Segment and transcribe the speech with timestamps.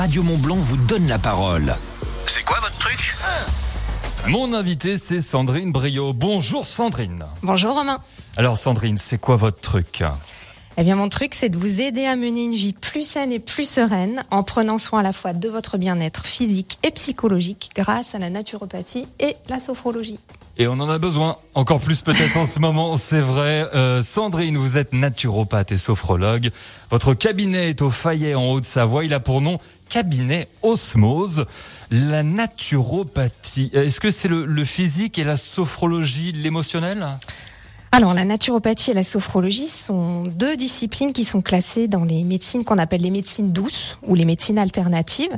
[0.00, 1.76] Radio Montblanc vous donne la parole.
[2.24, 3.14] C'est quoi votre truc?
[4.26, 6.14] Mon invité, c'est Sandrine Brio.
[6.14, 7.26] Bonjour Sandrine.
[7.42, 7.98] Bonjour Romain.
[8.38, 10.02] Alors Sandrine, c'est quoi votre truc?
[10.76, 13.40] Eh bien, mon truc, c'est de vous aider à mener une vie plus saine et
[13.40, 18.14] plus sereine en prenant soin à la fois de votre bien-être physique et psychologique grâce
[18.14, 20.18] à la naturopathie et la sophrologie.
[20.56, 23.66] Et on en a besoin, encore plus peut-être en ce moment, c'est vrai.
[23.74, 26.50] Euh, Sandrine, vous êtes naturopathe et sophrologue.
[26.90, 29.04] Votre cabinet est au Fayet en Haute-Savoie.
[29.04, 29.58] Il a pour nom
[29.88, 31.46] cabinet Osmose.
[31.90, 37.18] La naturopathie, est-ce que c'est le, le physique et la sophrologie l'émotionnel?
[37.92, 42.64] Alors, la naturopathie et la sophrologie sont deux disciplines qui sont classées dans les médecines
[42.64, 45.32] qu'on appelle les médecines douces ou les médecines alternatives.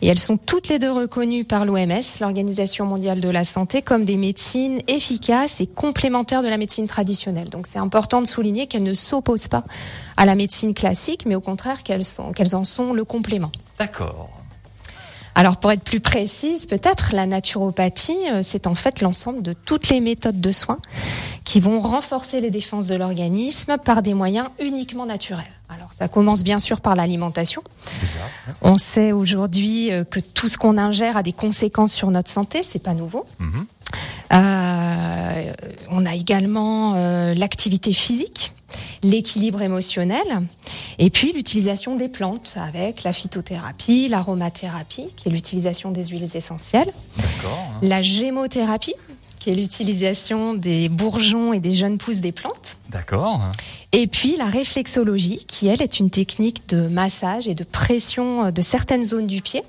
[0.00, 4.06] Et elles sont toutes les deux reconnues par l'OMS, l'Organisation mondiale de la santé, comme
[4.06, 7.50] des médecines efficaces et complémentaires de la médecine traditionnelle.
[7.50, 9.64] Donc, c'est important de souligner qu'elles ne s'opposent pas
[10.16, 12.04] à la médecine classique, mais au contraire qu'elles
[12.54, 13.52] en sont le complément.
[13.78, 14.30] D'accord.
[15.34, 19.88] Alors pour être plus précise, peut-être la naturopathie, euh, c'est en fait l'ensemble de toutes
[19.88, 20.78] les méthodes de soins
[21.44, 25.44] qui vont renforcer les défenses de l'organisme par des moyens uniquement naturels.
[25.68, 27.62] Alors ça commence bien sûr par l'alimentation.
[28.60, 32.62] On sait aujourd'hui euh, que tout ce qu'on ingère a des conséquences sur notre santé,
[32.62, 33.26] c'est pas nouveau.
[33.38, 33.66] Mhm.
[34.32, 35.52] Euh,
[35.90, 38.54] on a également euh, l'activité physique,
[39.02, 40.46] l'équilibre émotionnel,
[40.98, 46.92] et puis l'utilisation des plantes avec la phytothérapie, l'aromathérapie, qui est l'utilisation des huiles essentielles,
[47.16, 47.58] D'accord.
[47.58, 47.78] hein.
[47.82, 48.94] la gémothérapie,
[49.38, 53.40] qui est l'utilisation des bourgeons et des jeunes pousses des plantes, D'accord.
[53.90, 58.50] et puis la réflexologie, qui elle est une technique de massage et de pression euh,
[58.52, 59.62] de certaines zones du pied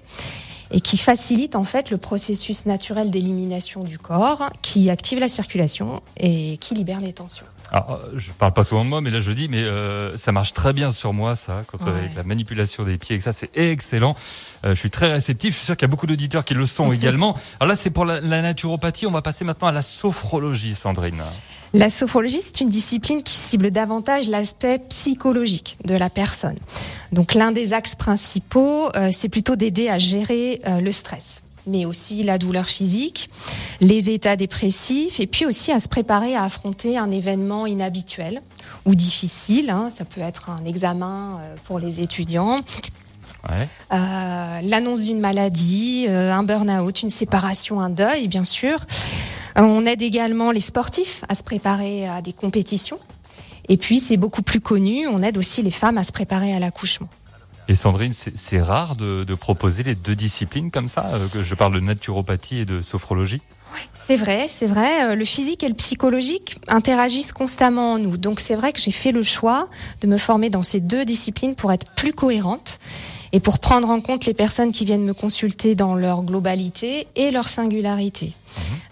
[0.74, 6.02] et qui facilite en fait le processus naturel d'élimination du corps, qui active la circulation
[6.18, 7.46] et qui libère les tensions.
[7.74, 10.32] Alors, euh, je parle pas souvent de moi, mais là je dis, mais euh, ça
[10.32, 11.90] marche très bien sur moi, ça, quand Ouais.
[11.92, 14.16] avec la manipulation des pieds, et ça, c'est excellent.
[14.64, 15.54] Euh, je suis très réceptif.
[15.54, 17.36] Je suis sûr qu'il y a beaucoup d'auditeurs qui le sont également.
[17.60, 19.08] Alors là, c'est pour la, la naturopathie.
[19.08, 21.22] On va passer maintenant à la sophrologie, Sandrine.
[21.74, 26.56] La sophrologie, c'est une discipline qui cible davantage l'aspect psychologique de la personne.
[27.12, 31.86] Donc l'un des axes principaux, euh, c'est plutôt d'aider à gérer euh, le stress mais
[31.86, 33.30] aussi la douleur physique,
[33.82, 38.42] les états dépressifs, et puis aussi à se préparer à affronter un événement inhabituel
[38.86, 39.70] ou difficile.
[39.70, 39.90] hein.
[39.90, 42.62] Ça peut être un examen euh, pour les étudiants,
[43.50, 43.68] Ouais.
[43.92, 48.78] euh, l'annonce d'une maladie, euh, un burn-out, une séparation, un deuil, bien sûr.
[49.58, 53.00] On aide également les sportifs à se préparer à des compétitions.
[53.70, 56.60] Et puis, c'est beaucoup plus connu, on aide aussi les femmes à se préparer à
[56.60, 57.08] l'accouchement.
[57.68, 61.56] Et Sandrine, c'est rare de, de proposer les deux disciplines comme ça, euh, que je
[61.56, 63.42] parle de naturopathie et de sophrologie?
[63.96, 65.06] C'est vrai, c'est vrai.
[65.06, 68.18] euh, Le physique et le psychologique interagissent constamment en nous.
[68.18, 69.70] Donc c'est vrai que j'ai fait le choix
[70.02, 72.80] de me former dans ces deux disciplines pour être plus cohérente
[73.32, 77.32] et pour prendre en compte les personnes qui viennent me consulter dans leur globalité et
[77.32, 78.34] leur singularité.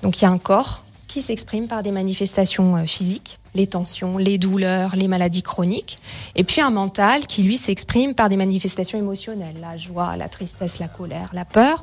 [0.01, 4.17] Donc il y a un corps qui s'exprime par des manifestations euh, physiques, les tensions,
[4.17, 5.99] les douleurs, les maladies chroniques,
[6.35, 10.79] et puis un mental qui lui s'exprime par des manifestations émotionnelles, la joie, la tristesse,
[10.79, 11.81] la colère, la peur.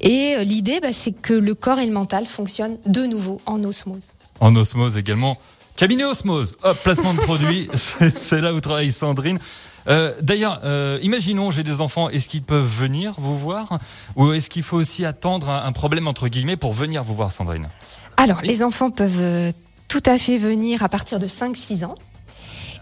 [0.00, 3.62] Et euh, l'idée, bah, c'est que le corps et le mental fonctionnent de nouveau en
[3.64, 4.12] osmose.
[4.38, 5.36] En osmose également.
[5.76, 9.40] Cabinet Osmose, hop, placement de produits, c'est c'est là où travaille Sandrine.
[9.88, 13.78] Euh, D'ailleurs, euh, imaginons j'ai des enfants, est-ce qu'ils peuvent venir vous voir
[14.16, 17.68] ou est-ce qu'il faut aussi attendre un, problème entre guillemets pour venir vous voir, Sandrine?
[18.16, 19.52] Alors, les enfants peuvent euh,
[19.88, 21.96] tout à fait venir à partir de 5-6 ans.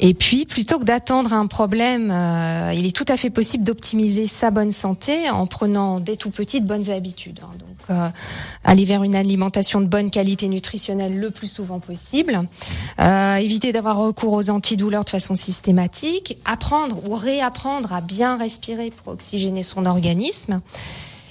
[0.04, 4.26] Et puis, plutôt que d'attendre un problème, euh, il est tout à fait possible d'optimiser
[4.26, 7.38] sa bonne santé en prenant dès tout petit bonnes habitudes.
[7.40, 7.56] hein.
[7.56, 8.08] Donc, euh,
[8.64, 12.40] aller vers une alimentation de bonne qualité nutritionnelle le plus souvent possible,
[12.98, 18.90] euh, éviter d'avoir recours aux antidouleurs de façon systématique, apprendre ou réapprendre à bien respirer
[18.90, 20.60] pour oxygéner son organisme,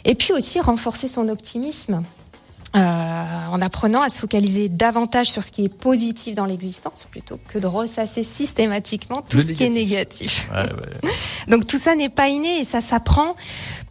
[0.06, 2.04] et puis aussi renforcer son optimisme
[2.74, 7.38] euh, en apprenant à se focaliser davantage sur ce qui est positif dans l'existence plutôt
[7.50, 10.48] que de ressasser systématiquement tout Le ce qui est négatif.
[10.54, 11.12] Ouais, ouais.
[11.50, 13.36] Donc tout ça n'est pas inné et ça s'apprend.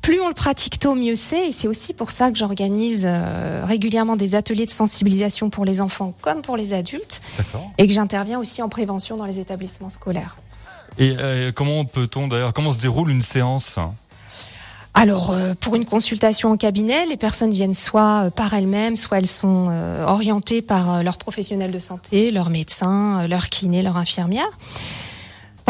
[0.00, 1.48] Plus on le pratique tôt, mieux c'est.
[1.48, 5.82] Et c'est aussi pour ça que j'organise euh, régulièrement des ateliers de sensibilisation pour les
[5.82, 7.20] enfants comme pour les adultes
[7.76, 10.36] et que j'interviens aussi en prévention dans les établissements scolaires.
[10.98, 13.78] Et euh, comment peut-on d'ailleurs, comment se déroule une séance?
[14.94, 19.18] Alors, euh, pour une consultation en cabinet, les personnes viennent soit euh, par elles-mêmes, soit
[19.18, 23.82] elles sont euh, orientées par euh, leur professionnel de santé, leur médecin, euh, leur kiné,
[23.82, 24.50] leur infirmière.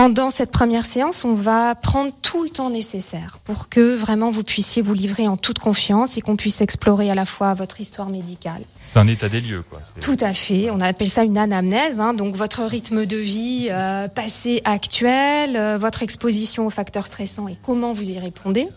[0.01, 4.43] Pendant cette première séance, on va prendre tout le temps nécessaire pour que vraiment vous
[4.43, 8.09] puissiez vous livrer en toute confiance et qu'on puisse explorer à la fois votre histoire
[8.09, 8.63] médicale.
[8.87, 9.83] C'est un état des lieux, quoi.
[10.01, 10.71] Tout à fait.
[10.71, 12.01] On appelle ça une anamnèse.
[12.01, 12.15] Hein.
[12.15, 17.59] Donc votre rythme de vie euh, passé, actuel, euh, votre exposition aux facteurs stressants et
[17.63, 18.69] comment vous y répondez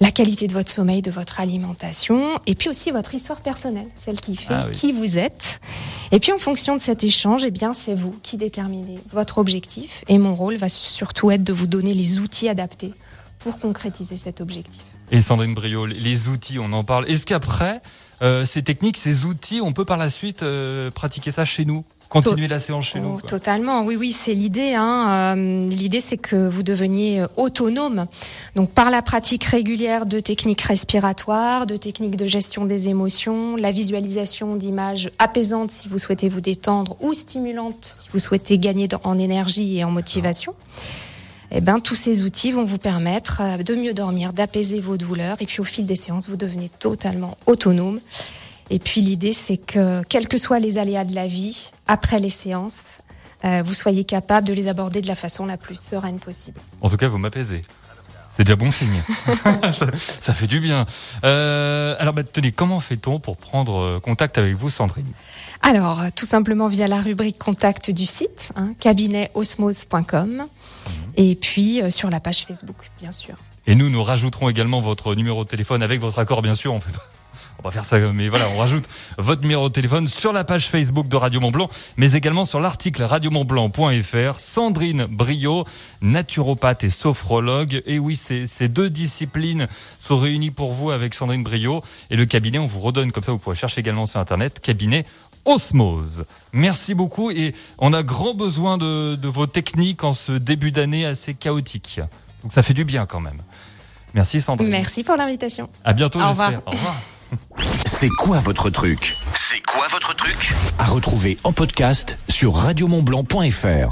[0.00, 4.20] la qualité de votre sommeil, de votre alimentation, et puis aussi votre histoire personnelle, celle
[4.20, 4.72] qui fait Ah oui.
[4.72, 5.60] qui vous êtes.
[6.12, 10.04] Et puis en fonction de cet échange, eh bien c'est vous qui déterminez votre objectif.
[10.08, 12.94] Et mon rôle va surtout être de vous donner les outils adaptés
[13.40, 14.84] pour concrétiser cet objectif.
[15.10, 17.08] Et Sandrine Brio, les outils, on en parle.
[17.08, 17.80] Est-ce qu'après,
[18.20, 21.84] euh, ces techniques, ces outils, on peut par la suite euh, pratiquer ça chez nous?
[22.08, 23.28] Continuer la séance chez Oh, nous quoi.
[23.28, 24.74] Totalement, oui, oui, c'est l'idée.
[24.74, 25.36] Hein.
[25.36, 28.06] Euh, l'idée, c'est que vous deveniez euh, autonome.
[28.56, 33.72] Donc, par la pratique régulière de techniques respiratoires, de techniques de gestion des émotions, la
[33.72, 39.18] visualisation d'images apaisantes si vous souhaitez vous détendre ou stimulantes si vous souhaitez gagner en
[39.18, 40.54] énergie et en motivation.
[41.50, 45.36] Eh ben, tous ces outils vont vous permettre euh, de mieux dormir, d'apaiser vos douleurs,
[45.40, 48.00] et puis au fil des séances, vous devenez totalement autonome.
[48.70, 52.30] Et puis l'idée, c'est que, quels que soient les aléas de la vie, après les
[52.30, 52.84] séances,
[53.44, 56.60] euh, vous soyez capable de les aborder de la façon la plus sereine possible.
[56.80, 57.62] En tout cas, vous m'apaisez.
[58.36, 59.02] C'est déjà bon signe.
[59.72, 59.86] ça,
[60.20, 60.86] ça fait du bien.
[61.24, 65.06] Euh, alors, bah, tenez, comment fait-on pour prendre euh, contact avec vous, Sandrine?
[65.62, 70.46] Alors, tout simplement via la rubrique contact du site, hein, cabinetosmose.com,
[71.16, 73.34] et puis euh, sur la page Facebook, bien sûr.
[73.66, 76.72] Et nous, nous rajouterons également votre numéro de téléphone avec votre accord, bien sûr.
[76.72, 77.06] On fait pas-
[77.58, 78.84] on va faire ça, mais voilà, on rajoute
[79.18, 82.60] votre numéro de téléphone sur la page Facebook de Radio Mont Blanc, mais également sur
[82.60, 84.38] l'article radiomontblanc.fr.
[84.38, 85.64] Sandrine Brio,
[86.00, 87.82] naturopathe et sophrologue.
[87.86, 89.66] Et oui, ces, ces deux disciplines
[89.98, 91.82] sont réunies pour vous avec Sandrine Brio.
[92.10, 95.04] Et le cabinet, on vous redonne comme ça, vous pourrez chercher également sur Internet, cabinet
[95.44, 96.24] Osmose.
[96.52, 101.06] Merci beaucoup et on a grand besoin de, de vos techniques en ce début d'année
[101.06, 102.00] assez chaotique.
[102.42, 103.42] Donc ça fait du bien quand même.
[104.14, 104.68] Merci Sandrine.
[104.68, 105.68] Merci pour l'invitation.
[105.84, 106.52] À bientôt, Au revoir.
[106.66, 106.94] Au revoir.
[107.86, 109.14] C'est quoi votre truc?
[109.34, 110.52] C'est quoi votre truc?
[110.78, 113.86] À retrouver en podcast sur radiomontblanc.fr.